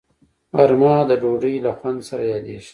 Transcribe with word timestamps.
غرمه 0.57 0.93
د 1.09 1.11
ډوډۍ 1.21 1.55
له 1.65 1.71
خوند 1.77 1.99
سره 2.09 2.23
یادیږي 2.33 2.69